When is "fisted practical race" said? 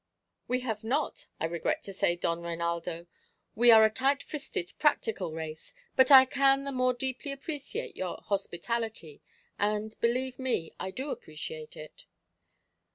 4.23-5.75